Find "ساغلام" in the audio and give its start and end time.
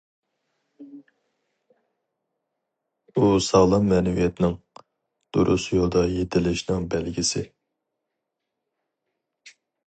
3.47-3.85